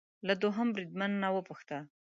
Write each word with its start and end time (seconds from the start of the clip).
له 0.27 0.33
دوهم 0.41 0.67
بریدمن 0.75 1.11
نه 1.23 1.29
وپوښته 1.35 1.77